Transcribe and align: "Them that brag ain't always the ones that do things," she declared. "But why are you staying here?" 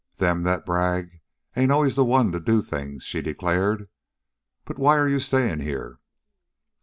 "Them 0.15 0.41
that 0.41 0.65
brag 0.65 1.21
ain't 1.55 1.71
always 1.71 1.93
the 1.93 2.03
ones 2.03 2.31
that 2.31 2.43
do 2.43 2.63
things," 2.63 3.03
she 3.03 3.21
declared. 3.21 3.87
"But 4.65 4.79
why 4.79 4.97
are 4.97 5.07
you 5.07 5.19
staying 5.19 5.59
here?" 5.59 5.99